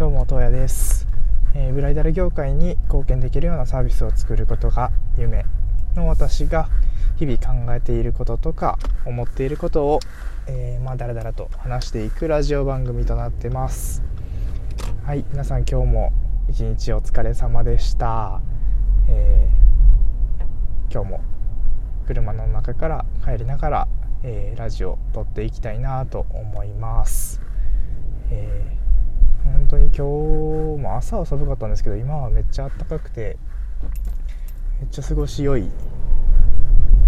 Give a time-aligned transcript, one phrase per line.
[0.00, 1.06] どうも、東也です、
[1.54, 5.44] えーブライダル業界に貢献できるようなサービスを作ることが夢
[5.94, 6.70] の私が
[7.18, 10.00] 日々考えていることとか思っていることを、
[10.46, 14.02] えーまあ、だらだらと話していくラジオ番組となってます。
[15.04, 16.14] はい皆さん今日も
[16.48, 18.40] 一日お疲れ様でした、
[19.06, 21.20] えー今日も
[22.06, 23.88] 車の中から帰りながら、
[24.22, 27.42] えーラジオを撮っていきたいなと思います、
[28.30, 28.89] えー
[29.52, 33.38] 本当に今日も朝は寒かったんですけど今はめっちゃ暖かくて
[34.80, 35.70] めっちゃ過ごし良い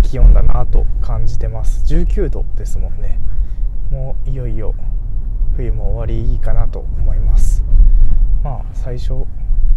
[0.02, 1.84] 気温だなと感じてます。
[1.94, 3.18] 19度ですもんね。
[3.90, 4.74] もういよいよ
[5.56, 7.64] 冬も終わりかなと思います。
[8.42, 9.26] まあ最初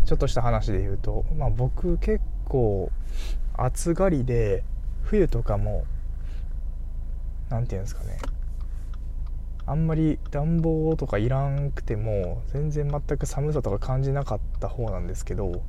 [0.05, 2.91] ちょっとした話で言うと、まあ、僕結構
[3.54, 4.63] 暑がりで
[5.02, 5.86] 冬とかも
[7.50, 8.18] 何て言うんですかね。
[9.68, 15.63] あんまり暖房とかいらんくても全然全く寒さとか感じなかった方なんですけど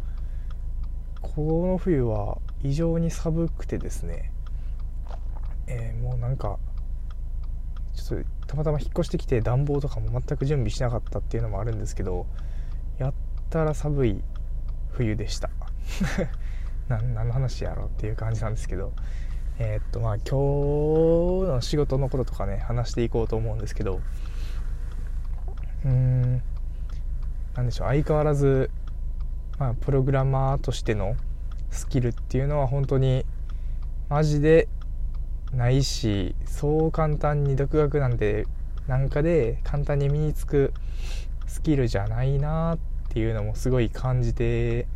[1.22, 4.33] この冬は異常に寒くてですね、
[5.67, 6.58] えーもうなんか
[7.94, 12.27] ちょっとたまたま引っ越してきて暖房とかも全く準備しなかったっていうのもあるんですけど
[12.98, 13.14] やっ
[13.50, 14.22] たら寒い
[14.91, 15.50] 冬でした。
[16.89, 18.92] 何の話やろっていう感じなんですけど。
[19.58, 20.32] えーっとまあ今日
[21.52, 24.00] の仕事のこととかね話していこうと思うんですけど
[25.84, 26.42] うーん
[27.54, 28.70] なんでしょう相変わらず、
[29.58, 31.16] まあ、プログラマーとしての
[31.70, 33.24] スキルっていうのは本当に
[34.08, 34.68] マジで
[35.52, 38.46] ないしそう簡単に独学なんて
[38.86, 40.72] なんかで簡単に身につく
[41.46, 44.86] スキルじゃないなっていうのもすごい感じて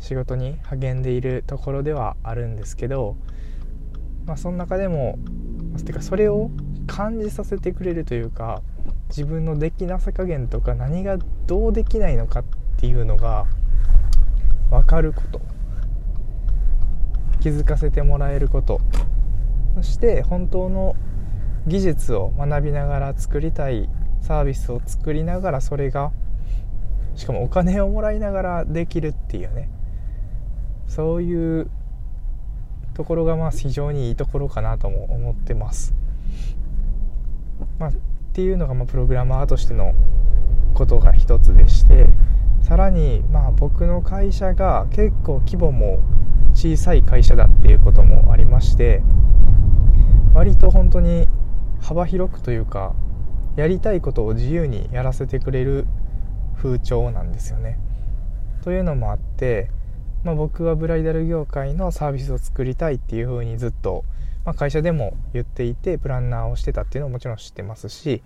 [0.00, 3.16] 仕事に励んでいるところではあるんですけど
[4.28, 5.18] まあその中でも
[5.84, 6.50] てかそれを
[6.86, 8.62] 感じさせてくれるというか
[9.08, 12.44] 自分のできなさ加減とか何がどうできないのかっ
[12.76, 13.46] ていうのが
[14.70, 15.40] 分かること。
[17.40, 18.80] 気づかせてもらえること。
[19.76, 20.94] そして本当の
[21.66, 23.88] 技術を学びながら作りたい
[24.20, 26.10] サービスを作りながらそれが
[27.14, 29.70] しかもお金をもらいながらできるっていうね。
[30.86, 31.70] そういう
[32.98, 35.94] ところがまあ非常にいいところかなとも思ってます。
[37.78, 37.92] まあ、っ
[38.32, 39.94] ていうのがまプログラマーとしての
[40.74, 42.08] ことが一つでして
[42.60, 46.00] さらにまあ僕の会社が結構規模も
[46.54, 49.00] 小さい会社だっていうこともありまして
[50.34, 51.28] 割と本当に
[51.80, 52.94] 幅広くというか
[53.54, 55.86] やりたいことを自由にやらせてくれる
[56.56, 57.78] 風潮なんですよね。
[58.62, 59.70] というのもあって、
[60.24, 64.04] まあ、僕はブライダル業界のサービスを作りたいっていうふうにずっと、
[64.44, 68.22] まあ、会社でも言っていてプランナーをしてたっていうのはもちろん知ってますし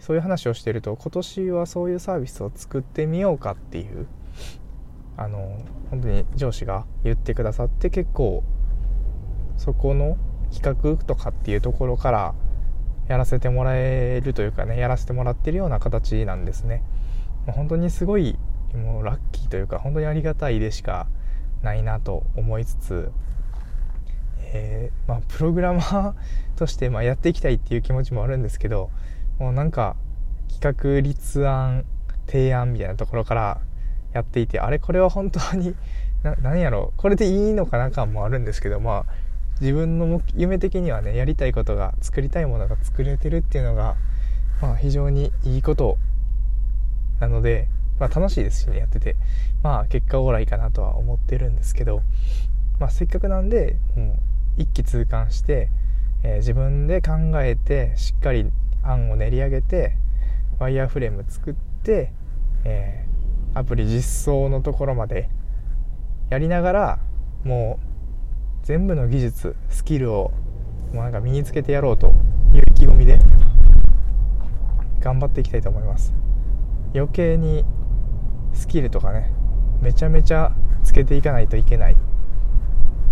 [0.00, 4.06] そういう話をしてると今年はそういうサービスを作ってみようかっていう
[5.16, 5.58] あの
[5.90, 8.42] 本当に上司が言ってくださって結構
[9.56, 10.18] そこの
[10.52, 12.34] 企画とかっていうところから
[13.08, 16.82] やらせてもらえるというかねやらせてもらってるような形なんですね。
[17.46, 18.38] 本当にすごい
[18.74, 21.06] もうラッキーというか本当にありがたいでしか
[21.62, 23.12] ないなと思いつつ、
[24.52, 26.14] えーまあ、プログラマー
[26.56, 28.90] としてまあやっていきたいっていう気持ちもあるんですけど
[29.38, 29.96] もうなんか
[30.48, 31.84] 企画立案
[32.26, 33.60] 提案みたいなところから
[34.12, 35.74] やっていてあれこれは本当に
[36.42, 39.12] 何やろうこれでいいのかな感もあるんですけどまあ
[39.60, 43.96] 自分の夢的にはねやりたいことが作りたいものが作れてるっていうのが、
[44.60, 45.96] まあ、非常にいいこと
[47.20, 47.68] なので、
[47.98, 49.16] まあ、楽しいですしねやってて。
[49.62, 52.02] まあ結果オーライかなとは思ってるんですけど、
[52.78, 54.12] まあ、せっかくなんでも
[54.58, 55.70] う一気通貫して、
[56.22, 57.12] えー自分で考
[57.42, 58.50] えてしっかり
[58.82, 59.96] 案を練り上げて
[60.58, 62.12] ワイヤーフレーム作って、
[62.64, 65.30] えーアプリ実装のところまで
[66.28, 66.98] やりながら
[67.44, 70.32] もう全部の技術スキルを
[70.92, 72.08] もうなんか身につけてやろうと
[72.52, 73.20] いう意気込みで
[75.00, 76.12] 頑張っていきたいと思います。
[76.94, 77.64] 余計に
[78.54, 79.30] スキルとかね
[79.82, 80.52] めちゃめちゃ
[80.82, 81.96] つけていかないといけない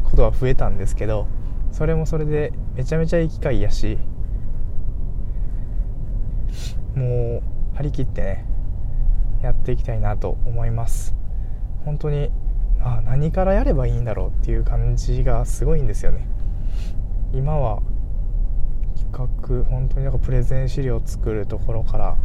[0.04, 1.26] ことは増えたんですけど
[1.70, 3.98] それもそれでめちゃめちゃいい機会やし
[6.94, 7.42] も
[7.74, 8.46] う張り切ってね
[9.42, 11.16] やっていきたいなと思います。
[11.84, 12.30] 本当に
[12.80, 16.28] あ何からやればいいんだろうっていう感じがすごいんですよね。
[17.32, 17.82] 今は
[18.94, 22.16] 企画本当になんかプレゼン資料作るところから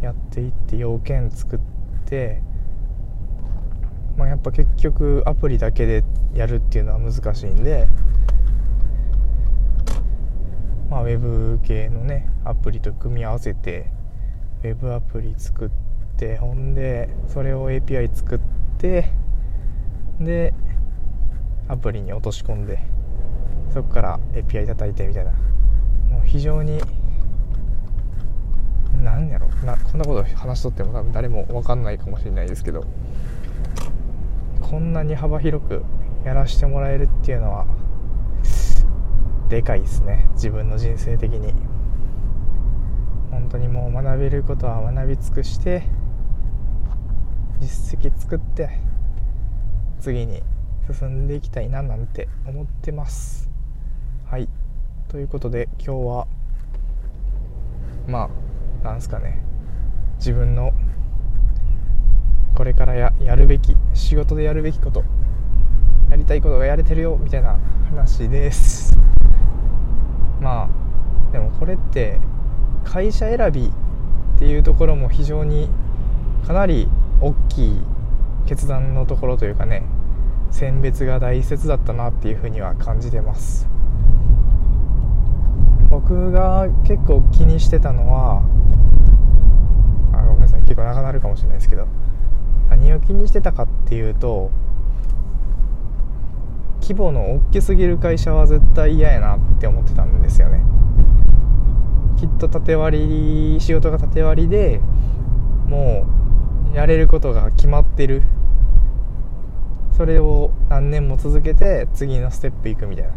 [0.00, 1.60] やっていって要件作っ
[2.04, 2.42] て
[4.16, 6.04] まあやっぱ結局アプリだけで
[6.34, 7.88] やるっていうのは難しいんで
[10.90, 13.90] まあウェブ系のねアプリと組み合わせて
[14.62, 15.70] ウェブアプリ作っ
[16.16, 18.40] てほんでそれを API 作っ
[18.78, 19.10] て
[20.20, 20.54] で
[21.68, 22.78] アプリに落とし込んで
[23.72, 25.30] そこから API 叩いてみたいな。
[26.10, 26.78] もう非常に
[29.02, 29.48] 何やろ。
[29.64, 32.84] なこんなこと話しとっても多分誰も分かんないかもしれないですけど。
[34.72, 35.84] こんなに幅広く
[36.24, 37.66] やらせてもらえるっていうのは
[39.50, 40.30] でかいですね。
[40.32, 41.52] 自分の人生的に。
[43.30, 45.82] 本当にもう学べることは学び尽くして
[47.60, 48.78] 実績作って
[50.00, 50.42] 次に
[50.90, 53.50] 進んでいきたいななんて思ってます。
[54.24, 54.48] はい。
[55.08, 56.26] ということで今日は
[58.08, 58.30] ま
[58.82, 59.44] あなんすかね。
[60.16, 60.72] 自分の
[62.54, 65.04] これからややるべき仕事でやるべきこと
[66.10, 67.58] やりたいことがやれてるよみたいな
[67.88, 68.96] 話です。
[70.40, 72.20] まあでもこれって
[72.84, 75.70] 会社選びっていうところも非常に
[76.46, 76.88] かなり
[77.20, 77.80] 大きい
[78.44, 79.84] 決断のところというかね
[80.50, 83.68] 選別が大切だったなっていうふうには感じてます。
[85.88, 88.42] 僕が結構気にしてたのは
[90.12, 90.60] あごめんなさい。
[90.62, 91.86] 結構長なるかもしれないですけど
[92.76, 94.50] 何を気にしてたかっていうと
[96.80, 100.64] 規模の大きすぎる会社は絶対嫌やなって思ってたんですよね。
[102.16, 104.80] きっと縦割り仕事が縦割りで
[105.66, 106.06] も
[106.72, 108.22] うやれることが決まってる。
[109.96, 113.10] それを何年も続けて次のステップ行くみたいな。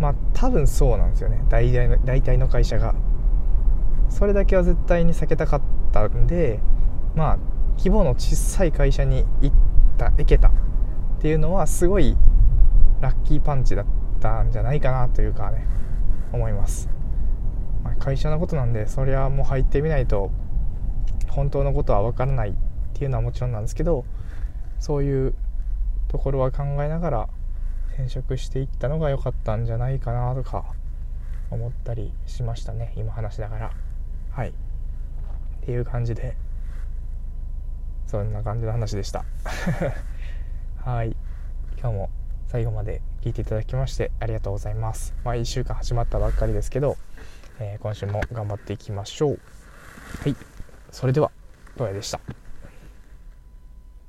[0.00, 1.44] まあ多分そうなんですよね。
[1.48, 2.94] 大体の大体の会社が。
[4.08, 5.60] それだけは絶対に避けたかっ
[5.92, 6.60] たんで
[7.14, 7.38] まあ
[7.78, 9.56] 規模の小さい会社に行っ
[9.98, 10.52] た行けたっ
[11.20, 12.16] ていうのはすごい
[13.00, 13.86] ラッキーパンチだっ
[14.20, 15.66] たんじゃないかなというかね
[16.32, 16.88] 思います、
[17.84, 20.30] まあ、会社のことなんでそりゃもう入ってみないと
[21.28, 22.54] 本当のことは分からないっ
[22.94, 24.04] ていうのはもちろんなんですけど
[24.78, 25.34] そういう
[26.08, 27.28] ところは考えながら
[27.94, 30.64] 転職していったのが良かったんじゃないかなとか
[31.50, 32.92] 思ったりしましたね。
[32.96, 33.72] 今話しながら。
[34.30, 34.48] はい。
[34.48, 34.52] っ
[35.62, 36.36] ていう感じで。
[38.06, 39.24] そんな感じの話でした
[40.84, 41.16] はい
[41.78, 42.10] 今日も
[42.48, 45.14] 最後まで聞いていただきましてありがとうございます。
[45.24, 46.96] まあ、1週間始まったばっかりですけど、
[47.58, 49.40] えー、今週も頑張っていきましょう。
[50.22, 50.36] はい。
[50.92, 51.32] それでは、
[51.76, 52.20] どうやでした。